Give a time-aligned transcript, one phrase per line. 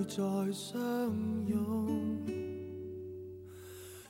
[0.00, 0.80] 会再相
[1.46, 1.86] 拥，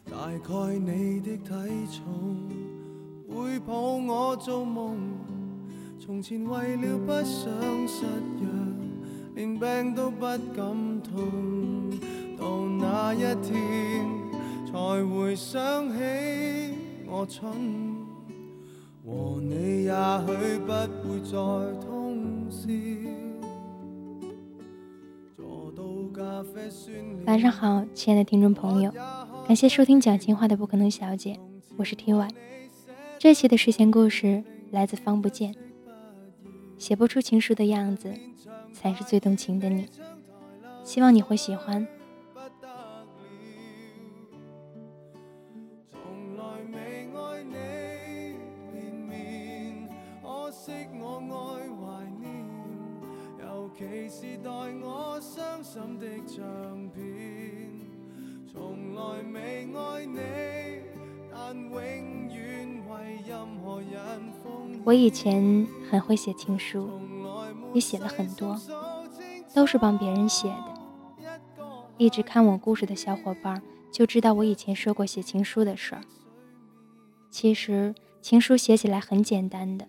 [0.08, 1.52] 大概你的体
[1.90, 2.48] 重
[3.28, 4.96] 会抱我做梦。
[5.98, 7.52] 从前为了不想
[7.88, 8.04] 失
[8.40, 8.46] 约，
[9.34, 10.20] 连病都不
[10.54, 11.90] 敢痛。
[12.38, 14.06] 到那一天，
[14.66, 15.98] 才会想起
[17.04, 17.50] 我蠢。
[19.04, 19.92] 和你也
[20.24, 21.32] 许不会再
[21.80, 21.89] 痛。
[27.26, 28.92] 晚上好，亲爱的听众朋友，
[29.46, 31.38] 感谢收听讲情话的不可能小姐，
[31.76, 32.28] 我是 T Y。
[33.18, 35.54] 这期的睡前故事来自方不见，
[36.78, 38.12] 写不出情书的样子，
[38.72, 39.86] 才是最动情的你。
[40.82, 41.86] 希望你会喜欢。
[53.80, 54.50] 其是待
[54.82, 57.00] 我伤心的唱片。
[58.52, 60.20] 从来未爱你，
[61.32, 61.72] 但永
[62.28, 64.20] 远为任何人
[64.84, 66.90] 我以前很会写情书，
[67.72, 68.60] 也写了很多，
[69.54, 71.66] 都是帮别人写的。
[71.96, 76.02] 一直看我故事的小伙伴就知道我以前说过写情书的事儿。
[77.30, 79.88] 其实情书写起来很简单的，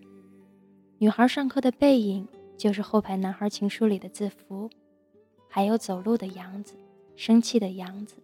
[0.96, 2.26] 女孩上课的背影
[2.62, 4.70] 就是后排男孩情书里的字符，
[5.48, 6.76] 还有走路的样子、
[7.16, 8.14] 生气的样子，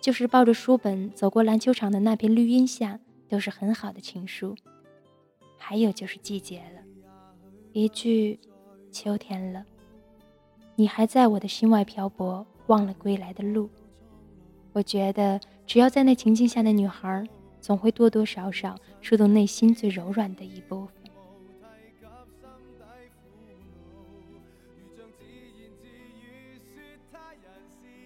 [0.00, 2.98] 就是抱着书本走过篮球场的那片绿荫下，
[3.28, 4.56] 都是很好的情书。
[5.56, 6.82] 还有就是季节了，
[7.72, 8.40] 一句
[8.90, 9.64] “秋天了”。
[10.74, 13.70] 你还在我的心外漂泊，忘了归来的路。
[14.72, 17.24] 我觉得，只要在那情境下的女孩，
[17.60, 20.95] 总会多多少少触动内心最柔软的一部分。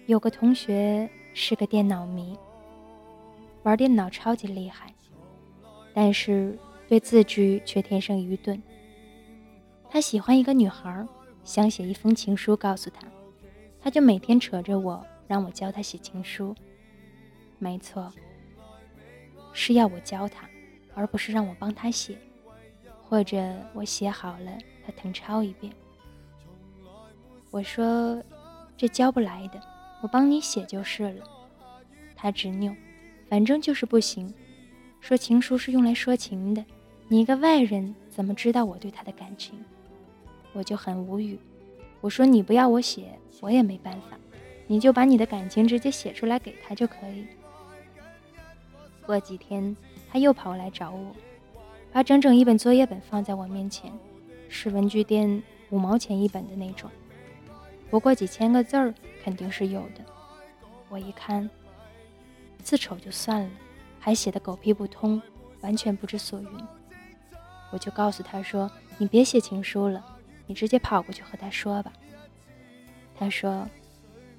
[0.07, 2.37] 有个同学是个电脑迷，
[3.63, 4.93] 玩电脑超级厉害，
[5.93, 6.57] 但是
[6.87, 8.61] 对字句却天生愚钝。
[9.89, 11.07] 他喜欢一个女孩，
[11.43, 13.07] 想写一封情书告诉她，
[13.79, 16.55] 他就每天扯着我，让我教他写情书。
[17.59, 18.11] 没错，
[19.53, 20.49] 是要我教他，
[20.95, 22.17] 而不是让我帮他写，
[23.01, 25.71] 或者我写好了，他誊抄一遍。
[27.51, 28.21] 我说
[28.75, 29.61] 这教不来的，
[30.01, 31.23] 我帮你写就是了。
[32.15, 32.75] 他执拗，
[33.29, 34.33] 反正就是不行，
[34.99, 36.63] 说情书是用来说情的，
[37.07, 39.57] 你一个外人怎么知道我对他的感情？
[40.53, 41.39] 我就很无语。
[42.01, 44.17] 我说你不要我写，我也没办法，
[44.67, 47.25] 你就把你的感情直接写出来给他就可以。
[49.05, 49.75] 过几天
[50.11, 51.15] 他又跑来找我，
[51.91, 53.91] 把整整一本作业本放在我面前，
[54.49, 56.89] 是文具店五毛钱一本的那种，
[57.91, 58.91] 不过几千个字儿
[59.21, 60.03] 肯定是有的。
[60.89, 61.47] 我一看，
[62.63, 63.49] 字丑就算了，
[63.99, 65.21] 还写的狗屁不通，
[65.59, 66.49] 完全不知所云。
[67.69, 70.03] 我就告诉他说：“你别写情书了。”
[70.47, 71.93] 你直接跑过去和他说吧。
[73.15, 73.67] 他说：“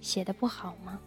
[0.01, 0.99] 写的不好吗？”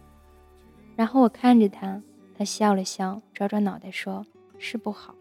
[0.96, 2.00] 然后我看着他，
[2.36, 4.24] 他笑了笑，抓抓脑袋说
[4.58, 5.14] ：“是不好，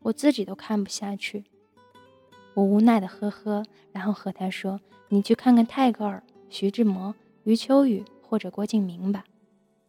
[0.00, 1.44] 我自己都看不下去。”
[2.54, 6.22] 我无奈的呵呵，然后和他说：“你去看看泰戈尔、
[6.54, 9.24] 徐志摩、余秋雨或者郭敬明吧。”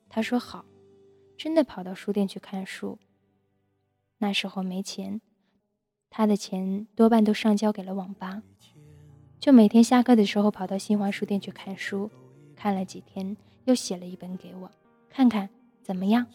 [0.10, 0.66] 他说好，
[1.38, 2.98] 真的跑到书店去看书。
[4.18, 5.22] 那时候没钱，
[6.10, 8.42] 他的钱多半都上交给了网吧。
[9.40, 12.10] 就每天下课的时候跑到新华书店去看书，
[12.56, 14.72] 看了几天，又写了一本给我
[15.08, 15.48] 看看
[15.84, 16.26] 怎么样。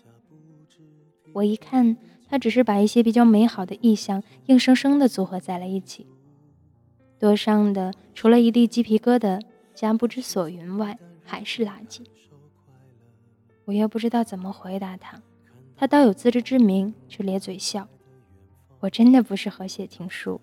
[1.32, 1.96] 我一看，
[2.28, 6.06] 他只是把一些比较美好的意象硬生生的组合在了一起，
[7.18, 9.42] 多上的除了一地鸡皮疙瘩
[9.80, 12.04] 加不知所云外，还是垃圾。
[13.64, 15.22] 我又不知道怎么回答他，
[15.74, 17.88] 他倒有自知之明，却咧嘴笑。
[18.80, 20.38] 我真的不适合写情书。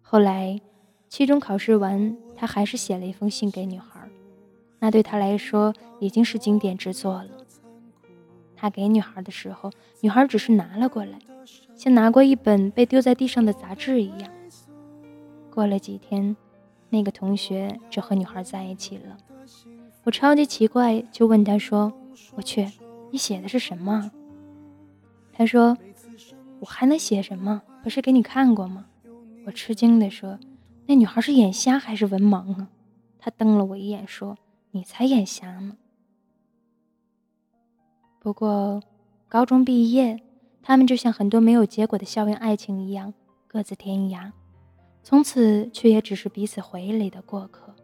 [0.00, 0.58] 后来。
[1.10, 4.08] 期中考试完，他还是写了一封信给女孩，
[4.80, 7.28] 那对他来说已经是经典之作了。
[8.56, 9.70] 他给女孩的时候，
[10.00, 11.18] 女孩只是拿了过来，
[11.76, 14.32] 像拿过一本被丢在地上的杂志一样。
[15.52, 16.34] 过了几天，
[16.94, 19.16] 那个同学就和女孩在一起了。
[20.04, 21.92] 我超级奇怪，就问他说
[22.36, 22.70] ：“我去，
[23.10, 24.12] 你写的是什么？”
[25.34, 25.76] 他说
[26.60, 27.62] ：“我还能写什么？
[27.82, 28.86] 不是给你看过吗？”
[29.44, 30.38] 我吃惊地说。
[30.86, 32.68] 那女孩是眼瞎还是文盲啊？
[33.18, 34.38] 他瞪了我一眼，说
[34.70, 35.76] ：“你才眼瞎呢。”
[38.20, 38.80] 不过，
[39.28, 40.22] 高中毕业，
[40.62, 43.12] 他们就像很多没有结果的校园爱情一样，
[43.48, 44.30] 各自天涯，
[45.04, 47.74] 从此却也只是彼此回忆里的过客。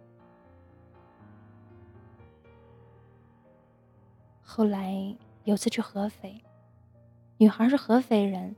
[4.43, 5.15] 后来
[5.45, 6.43] 有次去合肥，
[7.37, 8.57] 女孩是合肥人，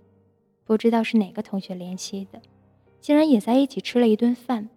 [0.64, 2.40] 不知道是哪个同学联系的，
[3.00, 4.68] 竟然也在一起吃了一顿饭。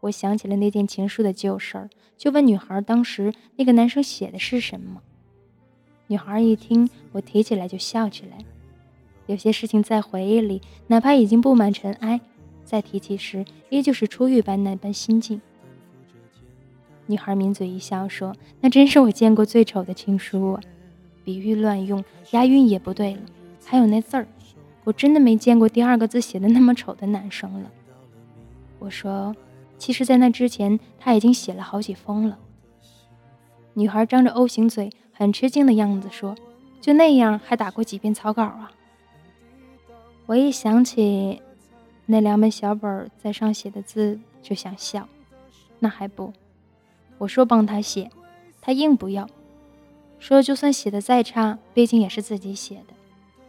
[0.00, 5.02] 我想起了那件情书的旧事儿，就问女孩当时那个男生写的是什么。
[6.06, 8.38] 女孩一听我提起来就笑起来。
[9.26, 12.20] 有些事情在回忆里，哪怕已经布满尘埃，
[12.72, 15.42] 再提起时依旧是初遇般那般心境。
[17.04, 20.60] 女孩抿嘴一笑说：“那真是我见过最丑的情书啊！
[21.22, 23.20] 比喻乱用，押韵也不对了，
[23.66, 24.26] 还有那字儿，
[24.84, 27.70] 我真的没见过第二个字写的那么丑的男生了。”
[28.80, 29.36] 我说
[29.76, 32.38] ：“其实，在那之前，他已经写了好几封了。”
[33.74, 36.34] 女孩张着 O 型嘴，很吃惊的样子说
[36.80, 38.72] ：“就那样，还打过几遍草稿啊？”
[40.24, 41.42] 我一想起
[42.12, 45.08] 那两本小本在上写的字，就想笑。
[45.78, 46.30] 那还不，
[47.16, 48.10] 我说帮他写，
[48.60, 49.26] 他硬不要，
[50.18, 52.92] 说就算写的再差，毕竟也是自己写的。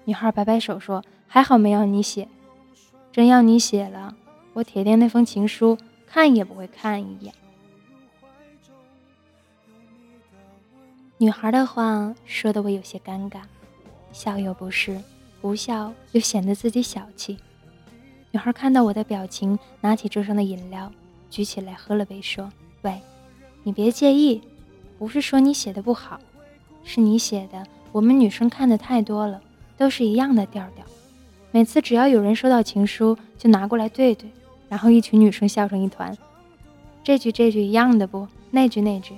[0.05, 2.29] 女孩摆摆手说：“还好没要你写，
[3.11, 4.15] 真要你写了，
[4.53, 5.77] 我铁定那封情书
[6.07, 7.33] 看也不会看一眼。”
[11.17, 13.41] 女孩的话说的我有些尴尬，
[14.13, 15.01] 笑又不是。
[15.41, 17.37] 不笑又显得自己小气。
[18.33, 20.91] 女孩看到我的表情，拿起桌上的饮料，
[21.29, 22.51] 举起来喝了杯，说
[22.81, 22.99] ：“喂，
[23.61, 24.41] 你别介意，
[24.97, 26.19] 不是说你写的不好，
[26.83, 29.39] 是你写的，我们女生看的太多了，
[29.77, 30.83] 都是一样的调调。
[31.51, 34.27] 每次只要有人收到情书，就拿过来对对，
[34.67, 36.17] 然后一群女生笑成一团。
[37.03, 38.27] 这句这句一样的不？
[38.49, 39.13] 那句那句，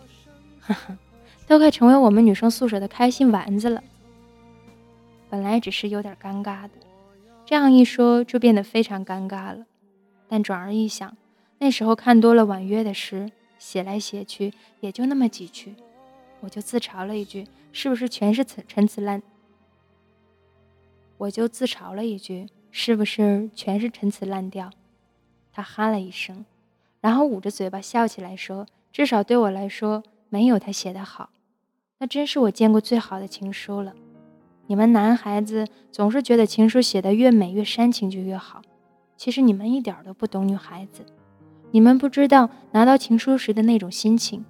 [0.59, 0.97] 哈哈，
[1.47, 3.81] 都快成为我们女生宿舍的开心丸子了。”
[5.31, 6.71] 本来只是有点尴尬的，
[7.45, 9.65] 这样一说就变得非常尴尬了。
[10.27, 11.15] 但转而一想，
[11.59, 15.75] 那时候看多了婉约的诗，写来写去也就那么几句，
[16.39, 19.21] 我就自嘲了一句：“是不是全是陈陈词滥？”
[21.17, 24.71] 我就自嘲了一句：“是不是全是陈词滥调？”
[25.53, 26.43] 他哈了一声，
[26.99, 31.29] 然后捂着嘴巴笑起来说：“至少对我来说，没有他写的好。
[31.99, 33.93] 那真是我见过最好的情书了。”
[34.67, 38.61] 你们男孩子总是觉得情书写得越美越煽情就越好，
[39.15, 41.05] 其实你们一点都不懂女孩子，
[41.71, 44.43] 你们不知道拿到情书时的那种心情，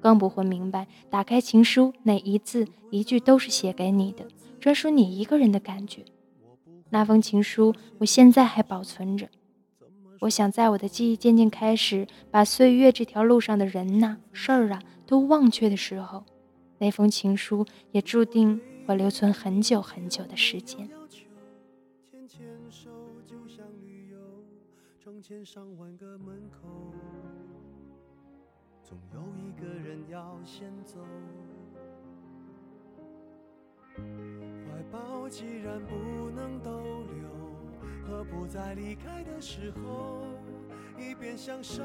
[0.00, 4.26] 更不会明白打开情书那一字一句都是写给你的，
[4.58, 6.04] 专属你一个人的感觉。
[6.90, 9.28] 那封情书我现在还保存着，
[10.20, 16.24] 我想在我的记忆渐渐开始把岁月这条路上的人呐、事儿啊都忘却的时候，
[16.78, 18.58] 那封情书也注定。
[18.88, 20.88] 我留存很久很久的时间。
[22.02, 22.90] 牵牵手
[23.22, 24.18] 就像旅游，
[24.98, 26.66] 成千上万个门口，
[28.82, 31.04] 总有一个人要先走。
[33.94, 36.80] 怀抱既然不能逗
[37.12, 37.28] 留，
[38.06, 40.24] 何不在离开的时候，
[40.98, 41.84] 一边享受，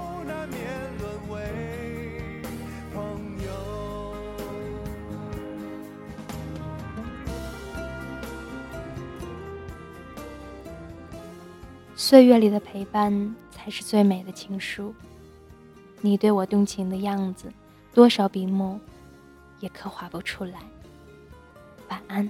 [0.31, 0.59] 难免
[0.99, 2.41] 沦为
[2.93, 2.99] 朋
[3.43, 3.51] 友。
[11.95, 14.95] 岁月里的陪伴才是最美的情书。
[15.99, 17.51] 你对我动情的样子，
[17.93, 18.79] 多少笔墨
[19.59, 20.59] 也刻画不出来。
[21.89, 22.29] 晚安。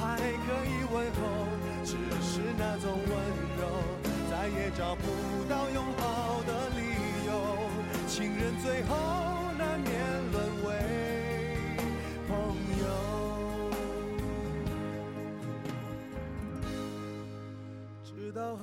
[0.00, 1.20] 还可以问候，
[1.84, 3.10] 只是那种温
[3.58, 3.62] 柔，
[4.30, 5.04] 再也找不
[5.48, 6.80] 到拥抱的理
[7.26, 7.30] 由。
[8.06, 8.94] 情人最后
[9.58, 9.90] 难免
[10.32, 10.68] 沦为
[12.28, 12.32] 朋
[12.80, 12.86] 友。
[18.04, 18.62] 直到和